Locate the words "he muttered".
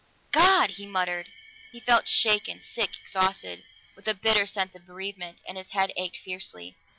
0.71-1.27